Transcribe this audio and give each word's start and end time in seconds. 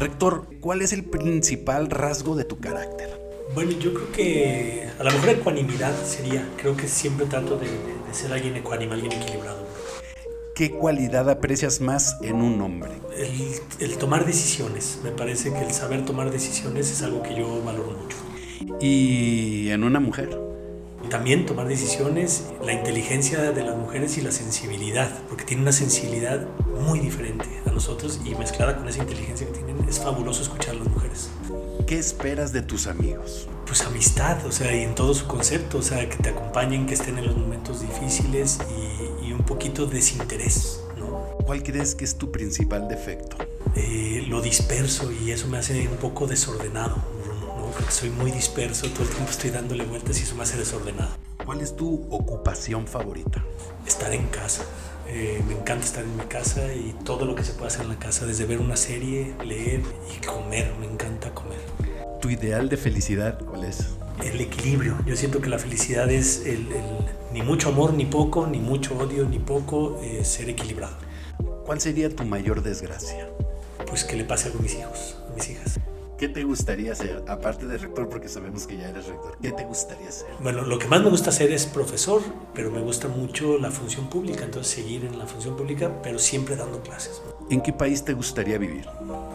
Rector, 0.00 0.46
¿cuál 0.60 0.80
es 0.80 0.94
el 0.94 1.04
principal 1.04 1.90
rasgo 1.90 2.34
de 2.34 2.44
tu 2.44 2.58
carácter? 2.58 3.20
Bueno, 3.54 3.72
yo 3.72 3.92
creo 3.92 4.12
que 4.12 4.88
a 4.98 5.04
lo 5.04 5.10
mejor 5.10 5.28
ecuanimidad 5.28 5.94
sería. 6.04 6.48
Creo 6.56 6.74
que 6.74 6.88
siempre 6.88 7.26
trato 7.26 7.58
de, 7.58 7.66
de 7.66 8.14
ser 8.14 8.32
alguien 8.32 8.56
ecuánime, 8.56 8.94
alguien 8.94 9.12
equilibrado. 9.12 9.58
¿Qué 10.54 10.70
cualidad 10.70 11.28
aprecias 11.28 11.82
más 11.82 12.16
en 12.22 12.36
un 12.36 12.62
hombre? 12.62 12.92
El, 13.14 13.90
el, 13.90 13.98
tomar 13.98 14.24
decisiones. 14.24 15.00
Me 15.04 15.10
parece 15.10 15.52
que 15.52 15.60
el 15.60 15.72
saber 15.72 16.06
tomar 16.06 16.30
decisiones 16.30 16.90
es 16.90 17.02
algo 17.02 17.22
que 17.22 17.34
yo 17.34 17.62
valoro 17.62 17.90
mucho. 17.90 18.16
¿Y 18.80 19.68
en 19.68 19.84
una 19.84 20.00
mujer? 20.00 20.49
También 21.10 21.44
tomar 21.44 21.66
decisiones, 21.66 22.44
la 22.64 22.72
inteligencia 22.72 23.50
de 23.50 23.64
las 23.64 23.76
mujeres 23.76 24.16
y 24.16 24.20
la 24.20 24.30
sensibilidad, 24.30 25.10
porque 25.28 25.44
tienen 25.44 25.64
una 25.64 25.72
sensibilidad 25.72 26.46
muy 26.84 27.00
diferente 27.00 27.46
a 27.66 27.70
nosotros 27.70 28.20
y 28.24 28.36
mezclada 28.36 28.76
con 28.76 28.88
esa 28.88 29.00
inteligencia 29.00 29.44
que 29.48 29.52
tienen, 29.54 29.88
es 29.88 29.98
fabuloso 29.98 30.42
escuchar 30.42 30.76
a 30.76 30.78
las 30.78 30.86
mujeres. 30.86 31.28
¿Qué 31.88 31.98
esperas 31.98 32.52
de 32.52 32.62
tus 32.62 32.86
amigos? 32.86 33.48
Pues 33.66 33.82
amistad, 33.82 34.46
o 34.46 34.52
sea, 34.52 34.72
y 34.72 34.82
en 34.82 34.94
todo 34.94 35.12
su 35.12 35.26
concepto, 35.26 35.78
o 35.78 35.82
sea, 35.82 36.08
que 36.08 36.16
te 36.16 36.28
acompañen, 36.28 36.86
que 36.86 36.94
estén 36.94 37.18
en 37.18 37.26
los 37.26 37.36
momentos 37.36 37.80
difíciles 37.80 38.60
y, 38.70 39.26
y 39.26 39.32
un 39.32 39.42
poquito 39.42 39.86
de 39.86 39.94
desinterés, 39.94 40.84
¿no? 40.96 41.36
¿Cuál 41.44 41.64
crees 41.64 41.96
que 41.96 42.04
es 42.04 42.16
tu 42.16 42.30
principal 42.30 42.86
defecto? 42.86 43.36
Eh, 43.74 44.24
lo 44.28 44.40
disperso 44.40 45.10
y 45.10 45.32
eso 45.32 45.48
me 45.48 45.58
hace 45.58 45.88
un 45.88 45.96
poco 45.96 46.28
desordenado. 46.28 47.02
Porque 47.72 47.92
soy 47.92 48.10
muy 48.10 48.30
disperso, 48.30 48.88
todo 48.88 49.04
el 49.04 49.10
tiempo 49.10 49.30
estoy 49.30 49.50
dándole 49.50 49.84
vueltas 49.84 50.18
y 50.20 50.24
eso 50.24 50.34
me 50.34 50.42
hace 50.42 50.56
desordenado. 50.56 51.10
¿Cuál 51.44 51.60
es 51.60 51.76
tu 51.76 52.06
ocupación 52.10 52.86
favorita? 52.86 53.44
Estar 53.86 54.12
en 54.12 54.26
casa. 54.26 54.64
Eh, 55.08 55.42
me 55.46 55.54
encanta 55.54 55.84
estar 55.84 56.04
en 56.04 56.16
mi 56.16 56.24
casa 56.24 56.72
y 56.72 56.94
todo 57.04 57.24
lo 57.24 57.34
que 57.34 57.42
se 57.42 57.52
puede 57.52 57.68
hacer 57.68 57.82
en 57.82 57.88
la 57.88 57.98
casa, 57.98 58.26
desde 58.26 58.44
ver 58.44 58.60
una 58.60 58.76
serie, 58.76 59.34
leer 59.44 59.82
y 60.14 60.24
comer, 60.24 60.72
me 60.78 60.86
encanta 60.86 61.32
comer. 61.34 61.58
¿Tu 62.20 62.30
ideal 62.30 62.68
de 62.68 62.76
felicidad 62.76 63.38
cuál 63.44 63.64
es? 63.64 63.88
El 64.22 64.40
equilibrio. 64.40 64.96
Yo 65.06 65.16
siento 65.16 65.40
que 65.40 65.48
la 65.48 65.58
felicidad 65.58 66.10
es 66.10 66.44
el, 66.46 66.70
el, 66.72 66.84
ni 67.32 67.42
mucho 67.42 67.70
amor 67.70 67.94
ni 67.94 68.04
poco, 68.04 68.46
ni 68.46 68.58
mucho 68.58 68.96
odio 68.98 69.26
ni 69.26 69.38
poco, 69.38 70.00
eh, 70.02 70.24
ser 70.24 70.48
equilibrado. 70.48 70.96
¿Cuál 71.64 71.80
sería 71.80 72.14
tu 72.14 72.24
mayor 72.24 72.62
desgracia? 72.62 73.28
Pues 73.86 74.04
que 74.04 74.16
le 74.16 74.24
pase 74.24 74.46
algo 74.46 74.60
a 74.60 74.62
mis 74.62 74.74
hijos. 74.74 75.16
¿Qué 76.20 76.28
te 76.28 76.44
gustaría 76.44 76.92
hacer? 76.92 77.24
Aparte 77.28 77.66
de 77.66 77.78
rector, 77.78 78.06
porque 78.10 78.28
sabemos 78.28 78.66
que 78.66 78.76
ya 78.76 78.90
eres 78.90 79.06
rector, 79.06 79.38
¿qué 79.40 79.52
te 79.52 79.64
gustaría 79.64 80.10
hacer? 80.10 80.28
Bueno, 80.42 80.60
lo 80.66 80.78
que 80.78 80.86
más 80.86 81.02
me 81.02 81.08
gusta 81.08 81.30
hacer 81.30 81.50
es 81.50 81.64
profesor, 81.64 82.20
pero 82.52 82.70
me 82.70 82.82
gusta 82.82 83.08
mucho 83.08 83.56
la 83.56 83.70
función 83.70 84.10
pública, 84.10 84.44
entonces 84.44 84.70
seguir 84.70 85.06
en 85.06 85.18
la 85.18 85.24
función 85.24 85.56
pública, 85.56 85.90
pero 86.02 86.18
siempre 86.18 86.56
dando 86.56 86.82
clases. 86.82 87.22
¿En 87.48 87.62
qué 87.62 87.72
país 87.72 88.04
te 88.04 88.12
gustaría 88.12 88.58
vivir? 88.58 88.86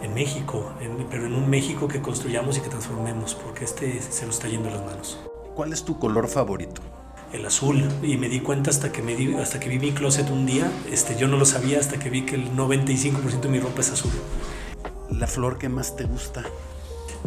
En 0.04 0.14
México, 0.14 0.74
en, 0.80 1.08
pero 1.10 1.26
en 1.26 1.34
un 1.34 1.50
México 1.50 1.88
que 1.88 2.04
construyamos 2.04 2.60
y 2.60 2.62
que 2.62 2.70
transformemos, 2.70 3.34
porque 3.34 3.66
este 3.66 4.00
se 4.00 4.28
nos 4.28 4.36
está 4.36 4.48
yendo 4.48 4.70
las 4.70 4.86
manos. 4.86 5.20
¿Cuál 5.56 5.74
es 5.74 5.84
tu 5.84 5.98
color 5.98 6.28
favorito? 6.28 6.84
el 7.34 7.44
azul 7.48 7.84
y 8.04 8.16
me 8.18 8.30
di 8.30 8.42
cuenta 8.42 8.70
hasta 8.70 8.92
que 8.92 9.02
me 9.02 9.16
di, 9.16 9.34
hasta 9.34 9.60
que 9.60 9.68
vi 9.68 9.80
mi 9.80 9.92
closet 9.92 10.30
un 10.30 10.46
día 10.46 10.72
este 10.90 11.18
yo 11.18 11.28
no 11.28 11.38
lo 11.38 11.46
sabía 11.46 11.80
hasta 11.80 11.98
que 11.98 12.10
vi 12.10 12.22
que 12.26 12.36
el 12.36 12.56
95% 12.56 13.42
de 13.42 13.50
mi 13.50 13.60
ropa 13.60 13.82
es 13.82 13.92
azul 13.92 14.12
la 15.10 15.28
flor 15.28 15.58
que 15.58 15.68
más 15.68 15.98
te 15.98 16.06
gusta 16.06 16.44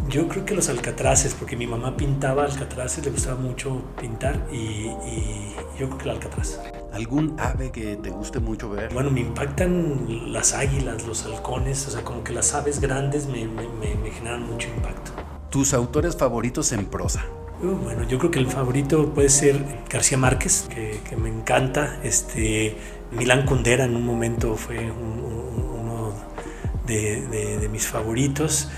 yo 0.09 0.29
creo 0.29 0.45
que 0.45 0.55
los 0.55 0.69
alcatraces, 0.69 1.35
porque 1.35 1.57
mi 1.57 1.67
mamá 1.67 1.97
pintaba 1.97 2.45
alcatraces, 2.45 3.05
le 3.05 3.11
gustaba 3.11 3.39
mucho 3.41 3.83
pintar 4.01 4.47
y, 4.53 4.57
y, 4.57 5.55
yo 5.79 5.87
creo 5.89 5.99
que 5.99 6.05
el 6.05 6.11
alcatraz. 6.11 6.61
¿Algún 6.93 7.37
ave 7.39 7.71
que 7.71 7.97
te 7.97 8.11
guste 8.11 8.41
mucho 8.41 8.71
ver? 8.71 8.93
Bueno, 8.93 9.11
me 9.11 9.21
impactan 9.21 10.33
las 10.33 10.55
águilas, 10.55 11.07
los 11.07 11.25
halcones, 11.25 11.87
o 11.87 11.91
sea, 11.91 12.03
como 12.03 12.25
que 12.25 12.33
las 12.33 12.55
aves 12.55 12.81
grandes 12.81 13.27
me, 13.27 13.47
me, 13.47 13.69
me, 13.69 13.95
me 13.97 14.11
generan 14.11 14.43
mucho 14.43 14.69
impacto. 14.69 15.13
¿Tus 15.51 15.75
autores 15.75 16.17
favoritos 16.17 16.73
en 16.73 16.87
prosa? 16.87 17.25
Uh, 17.63 17.75
bueno, 17.75 18.05
yo 18.05 18.19
creo 18.19 18.31
que 18.31 18.39
el 18.39 18.47
favorito 18.47 19.13
puede 19.15 19.29
ser 19.29 19.83
García 19.89 20.19
Márquez, 20.19 20.67
que, 20.73 21.01
que 21.09 21.17
me 21.17 21.29
encanta. 21.29 22.01
Este, 22.03 22.77
Milán 23.13 23.47
Kundera 23.47 23.85
en 23.85 23.97
un 23.97 24.05
momento 24.05 24.55
fue 24.57 24.91
un, 24.91 25.25
un, 25.25 25.81
uno 25.81 26.13
de, 26.87 27.27
de, 27.27 27.59
de 27.59 27.69
mis 27.69 27.87
favoritos. 27.87 28.69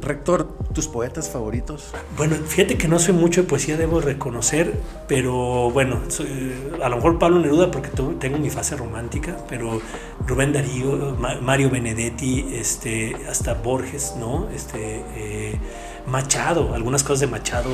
Rector, 0.00 0.48
¿tus 0.74 0.88
poetas 0.88 1.30
favoritos? 1.30 1.92
Bueno, 2.16 2.36
fíjate 2.36 2.76
que 2.76 2.88
no 2.88 2.98
soy 2.98 3.14
mucho 3.14 3.42
de 3.42 3.48
poesía, 3.48 3.76
debo 3.76 4.00
reconocer, 4.00 4.74
pero 5.06 5.70
bueno, 5.70 6.00
soy, 6.08 6.52
a 6.82 6.88
lo 6.88 6.96
mejor 6.96 7.18
Pablo 7.18 7.38
Neruda 7.38 7.70
porque 7.70 7.90
tengo 8.18 8.38
mi 8.38 8.50
fase 8.50 8.76
romántica, 8.76 9.36
pero 9.48 9.80
Rubén 10.26 10.52
Darío, 10.52 11.16
Mario 11.40 11.70
Benedetti, 11.70 12.46
este, 12.52 13.16
hasta 13.28 13.54
Borges, 13.54 14.14
¿no? 14.18 14.48
Este, 14.50 15.02
eh, 15.16 15.58
Machado, 16.06 16.74
algunas 16.74 17.02
cosas 17.02 17.20
de 17.20 17.26
Machado, 17.28 17.70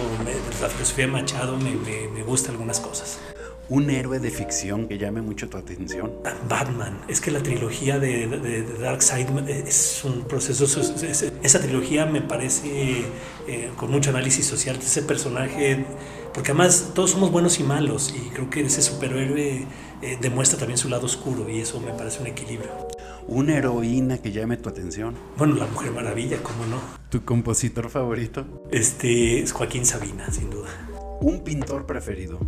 la 0.60 0.68
filosofía 0.68 1.06
de 1.06 1.12
Machado 1.12 1.56
me, 1.56 1.72
me, 2.14 2.22
gustan 2.22 2.52
algunas 2.52 2.78
cosas 2.78 3.18
un 3.70 3.88
héroe 3.88 4.18
de 4.18 4.30
ficción 4.30 4.88
que 4.88 4.98
llame 4.98 5.22
mucho 5.22 5.48
tu 5.48 5.56
atención? 5.56 6.12
Batman. 6.48 6.98
Es 7.08 7.20
que 7.20 7.30
la 7.30 7.40
trilogía 7.42 7.98
de, 8.00 8.26
de, 8.26 8.62
de 8.62 8.78
Dark 8.78 9.02
Side 9.02 9.28
es 9.66 10.02
un 10.04 10.22
proceso. 10.24 10.64
esa 11.42 11.60
trilogía 11.60 12.04
me 12.04 12.20
parece 12.20 13.04
eh, 13.46 13.70
con 13.76 13.90
mucho 13.90 14.10
análisis 14.10 14.44
social. 14.44 14.76
Ese 14.76 15.02
personaje. 15.02 15.86
Porque 16.34 16.50
además 16.50 16.90
todos 16.94 17.12
somos 17.12 17.30
buenos 17.30 17.60
y 17.60 17.62
malos. 17.62 18.12
Y 18.14 18.30
creo 18.30 18.50
que 18.50 18.60
ese 18.62 18.82
superhéroe 18.82 19.66
eh, 20.02 20.18
demuestra 20.20 20.58
también 20.58 20.76
su 20.76 20.88
lado 20.88 21.06
oscuro. 21.06 21.48
Y 21.48 21.60
eso 21.60 21.80
me 21.80 21.92
parece 21.92 22.20
un 22.20 22.26
equilibrio. 22.26 22.70
¿Una 23.28 23.56
heroína 23.56 24.18
que 24.18 24.32
llame 24.32 24.56
tu 24.56 24.68
atención? 24.68 25.14
Bueno, 25.38 25.54
la 25.54 25.66
Mujer 25.66 25.92
Maravilla, 25.92 26.42
¿cómo 26.42 26.66
no? 26.66 26.80
¿Tu 27.08 27.24
compositor 27.24 27.88
favorito? 27.88 28.44
Este 28.72 29.40
es 29.40 29.52
Joaquín 29.52 29.86
Sabina, 29.86 30.28
sin 30.32 30.50
duda. 30.50 30.68
¿Un 31.20 31.40
pintor 31.40 31.84
preferido? 31.84 32.38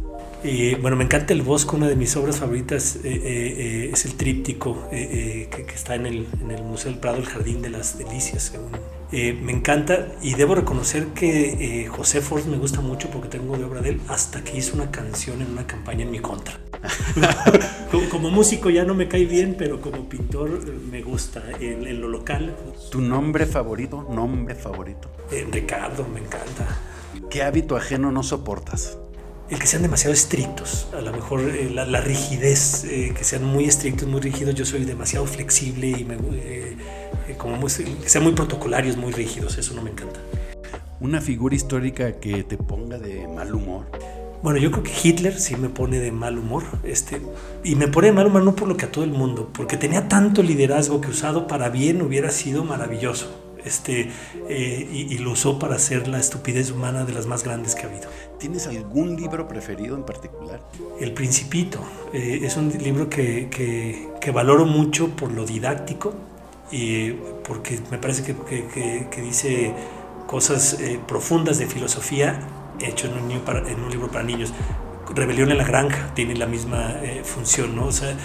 Eh, 0.42 0.78
bueno, 0.80 0.96
me 0.96 1.04
encanta 1.04 1.34
el 1.34 1.42
bosque, 1.42 1.76
una 1.76 1.88
de 1.88 1.94
mis 1.94 2.16
obras 2.16 2.38
favoritas 2.38 2.96
eh, 2.96 3.00
eh, 3.04 3.90
es 3.92 4.06
el 4.06 4.14
tríptico 4.14 4.88
que, 4.90 5.48
que, 5.50 5.74
está 5.74 5.94
en 5.94 6.06
el, 6.06 6.26
en 6.40 6.50
el, 6.50 6.62
Museo 6.62 6.90
del 6.90 6.98
Prado, 6.98 7.18
el 7.18 7.26
Jardín 7.26 7.60
de 7.60 7.68
las 7.68 7.98
Delicias. 7.98 8.52
me 9.12 9.52
encanta 9.52 10.08
y 10.22 10.34
debo 10.34 10.54
reconocer 10.54 11.08
que 11.08 11.86
José 11.90 12.22
Forst 12.22 12.46
me 12.46 12.56
gusta 12.56 12.80
mucho 12.80 13.10
porque 13.10 13.28
tengo 13.28 13.58
de 13.58 13.64
obra 13.64 13.82
de 13.82 13.90
él 13.90 14.00
hasta 14.08 14.42
que 14.42 14.56
hizo 14.56 14.74
una 14.74 14.90
canción 14.90 15.42
en 15.42 15.50
una 15.50 15.66
campaña 15.66 16.04
en 16.04 16.10
mi 16.10 16.20
contra. 16.20 16.58
como, 17.90 18.08
como, 18.08 18.30
músico 18.30 18.70
ya 18.70 18.84
no 18.84 18.94
me 18.94 19.06
cae 19.06 19.26
bien, 19.26 19.54
pero 19.56 19.80
como 19.80 20.08
pintor 20.08 20.66
me 20.90 21.02
gusta 21.02 21.42
en, 21.60 21.86
en 21.86 22.00
lo 22.00 22.08
local. 22.08 22.56
¿Tu 22.90 23.00
nombre 23.02 23.44
favorito? 23.44 24.08
Nombre 24.10 24.54
favorito. 24.54 25.10
Ricardo, 25.50 26.06
me 26.08 26.20
encanta. 26.20 26.91
¿Qué 27.30 27.42
hábito 27.42 27.76
ajeno 27.76 28.10
no 28.10 28.22
soportas? 28.22 28.98
El 29.50 29.58
que 29.58 29.66
sean 29.66 29.82
demasiado 29.82 30.14
estrictos, 30.14 30.88
a 30.96 31.02
lo 31.02 31.12
mejor 31.12 31.40
eh, 31.40 31.68
la, 31.70 31.84
la, 31.84 32.00
rigidez, 32.00 32.84
eh, 32.84 33.12
que 33.14 33.22
sean 33.22 33.44
muy 33.44 33.64
estrictos, 33.64 34.08
muy 34.08 34.20
rígidos. 34.20 34.54
Yo 34.54 34.64
soy 34.64 34.84
demasiado 34.84 35.26
flexible 35.26 35.88
y 35.88 36.04
me, 36.04 36.16
eh, 36.34 36.76
como 37.36 37.56
muy, 37.56 37.70
que 37.70 38.08
sean 38.08 38.24
muy 38.24 38.32
protocolarios, 38.32 38.96
muy 38.96 39.12
rígidos, 39.12 39.58
eso 39.58 39.74
no 39.74 39.82
me 39.82 39.90
encanta. 39.90 40.20
¿Una 41.00 41.20
figura 41.20 41.54
histórica 41.54 42.12
que 42.12 42.44
te 42.44 42.56
ponga 42.56 42.98
de 42.98 43.28
mal 43.28 43.54
humor? 43.54 43.86
Bueno, 44.42 44.58
yo 44.58 44.70
creo 44.70 44.84
que 44.84 44.92
Hitler 45.02 45.38
sí 45.38 45.54
me 45.56 45.68
pone 45.68 45.98
de 45.98 46.12
mal 46.12 46.38
humor, 46.38 46.64
este, 46.82 47.20
y 47.62 47.74
me 47.74 47.88
pone 47.88 48.06
de 48.08 48.12
mal 48.14 48.26
humor 48.28 48.42
no 48.42 48.56
por 48.56 48.68
lo 48.68 48.76
que 48.76 48.86
a 48.86 48.90
todo 48.90 49.04
el 49.04 49.10
mundo, 49.10 49.50
porque 49.52 49.76
tenía 49.76 50.08
tanto 50.08 50.42
liderazgo 50.42 51.00
que 51.00 51.08
usado 51.08 51.46
para 51.46 51.68
bien 51.68 52.00
hubiera 52.00 52.30
sido 52.30 52.64
maravilloso 52.64 53.41
este, 53.64 54.10
eh, 54.48 54.88
y, 54.92 55.14
y, 55.14 55.18
lo 55.18 55.32
usó 55.32 55.58
para 55.58 55.76
hacer 55.76 56.08
la 56.08 56.18
estupidez 56.18 56.70
humana 56.70 57.04
de 57.04 57.12
las 57.12 57.26
más 57.26 57.44
grandes 57.44 57.74
que 57.74 57.82
ha 57.82 57.88
habido. 57.88 58.08
¿Tienes 58.38 58.66
algún 58.66 59.16
libro 59.16 59.48
preferido 59.48 59.96
en 59.96 60.04
particular? 60.04 60.60
El 61.00 61.12
Principito. 61.12 61.80
Eh, 62.12 62.40
es 62.42 62.56
un 62.56 62.70
libro 62.70 63.08
que, 63.08 63.48
que, 63.50 64.08
que, 64.20 64.30
valoro 64.30 64.66
mucho 64.66 65.08
por 65.10 65.32
lo 65.32 65.44
didáctico 65.44 66.14
y 66.70 67.10
porque 67.46 67.78
me 67.90 67.98
parece 67.98 68.22
que, 68.24 69.06
que 69.10 69.22
dice 69.22 69.74
cosas 70.26 70.80
eh, 70.80 70.98
profundas 71.06 71.58
de 71.58 71.66
filosofía 71.66 72.40
hecho 72.80 73.06
en 73.06 73.18
un, 73.18 73.40
para, 73.40 73.68
en 73.68 73.80
un, 73.80 73.90
libro 73.90 74.08
para 74.08 74.24
niños. 74.24 74.52
Rebelión 75.14 75.50
en 75.50 75.58
la 75.58 75.64
granja 75.64 76.14
tiene 76.14 76.34
la 76.34 76.46
misma 76.46 76.96
eh, 77.02 77.20
función, 77.22 77.76
¿no? 77.76 77.86
O 77.86 77.92
sea, 77.92 78.16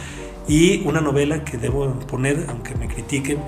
y 0.47 0.87
una 0.87 1.01
novela 1.01 1.43
que 1.43 1.57
debo 1.57 1.91
poner, 2.07 2.45
aunque 2.47 2.75
me 2.75 2.87
critiquen, 2.87 3.39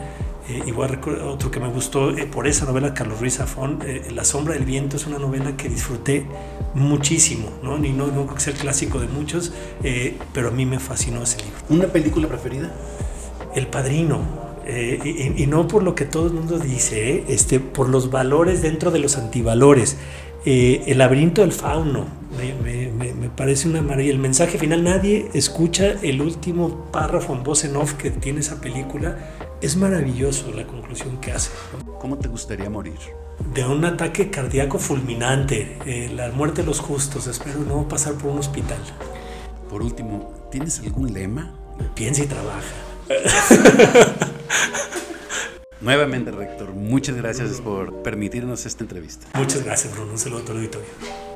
eh, 0.50 0.63
igual 0.66 1.00
otro 1.28 1.51
que 1.51 1.60
me 1.60 1.68
gustó 1.68 2.10
eh, 2.10 2.25
por 2.25 2.48
esa 2.48 2.66
novela, 2.66 2.96
Carlos 2.96 3.19
Ruiz 3.19 3.36
Zafón, 3.36 3.80
eh, 3.86 4.07
La 4.16 4.24
sombra 4.24 4.56
del 4.56 4.66
viento 4.66 4.96
es 4.96 5.06
una 5.06 5.19
novela 5.19 5.56
que 5.56 5.69
disfruté 5.69 6.25
muchísimo, 6.74 7.50
¿no? 7.62 7.78
Ni 7.78 7.90
no, 7.90 8.07
no 8.07 8.24
creo 8.24 8.34
que 8.34 8.42
sea 8.42 8.54
el 8.54 8.60
clásico 8.60 9.00
de 9.00 9.07
muchos, 9.07 9.54
eh, 9.84 10.18
pero 10.34 10.48
a 10.48 10.51
mí 10.51 10.66
me 10.66 10.80
fascinó 10.80 11.22
ese 11.22 11.38
libro. 11.38 11.60
¿Una 11.69 11.86
película 11.88 12.28
preferida? 12.28 12.72
El 13.56 13.68
Padrino. 13.68 14.50
Y, 14.68 15.42
y, 15.42 15.48
no 15.48 15.68
por 15.68 15.81
lo 15.81 15.96
que 15.96 16.06
todo 16.06 16.28
el 16.28 16.34
mundo 16.34 16.60
dice, 16.60 17.24
este, 17.28 17.60
por 17.60 17.90
los 17.90 18.12
valores 18.12 18.62
dentro 18.62 18.92
de 18.92 19.00
los 19.00 19.18
antivalores. 19.18 19.98
el 20.45 20.95
laberinto 20.95 21.42
del 21.42 21.54
fauno, 21.54 22.06
me, 22.38 22.92
me, 22.92 23.13
me, 23.13 23.30
parece 23.30 23.68
una 23.68 23.81
maravilla. 23.81 24.12
El 24.12 24.19
mensaje 24.19 24.60
final, 24.60 24.84
nadie 24.84 25.28
escucha 25.34 25.95
el 26.04 26.22
último 26.22 26.86
párrafo 26.92 27.34
en 27.34 27.42
voz 27.42 27.63
en 27.63 27.78
off 27.78 27.94
que 27.94 28.12
tiene 28.12 28.42
esa 28.42 28.62
película 28.62 29.18
es 29.62 29.76
maravilloso 29.76 30.52
la 30.52 30.66
conclusión 30.66 31.20
que 31.20 31.32
hace. 31.32 31.52
¿Cómo 32.00 32.18
te 32.18 32.28
gustaría 32.28 32.70
morir? 32.70 33.00
De 33.54 33.66
un 33.66 33.84
ataque 33.86 34.30
cardíaco 34.30 34.80
fulminante, 34.80 35.78
eh, 35.86 36.10
la 36.14 36.30
muerte 36.32 36.62
de 36.62 36.68
los 36.68 36.80
justos, 36.80 37.28
espero 37.28 37.60
no 37.60 37.88
pasar 37.88 38.14
por 38.14 38.32
un 38.32 38.40
hospital. 38.40 38.80
Por 39.70 39.82
último, 39.82 40.34
¿tienes 40.52 40.80
algún 40.80 41.14
lema? 41.14 41.54
Piensa 41.96 42.24
y 42.24 42.28
trabaja. 42.28 42.62
Nuevamente, 45.82 46.32
rector, 46.32 46.74
muchas 46.74 47.16
gracias 47.16 47.62
por 47.62 48.02
permitirnos 48.04 48.66
esta 48.66 48.84
entrevista. 48.84 49.28
Muchas 49.36 49.64
gracias, 49.64 49.94
Bruno. 49.94 50.12
Un 50.12 50.20
saludo 50.20 50.40
a 50.40 50.42
todo 50.42 50.54
el 50.54 50.60
auditorio. 50.60 51.29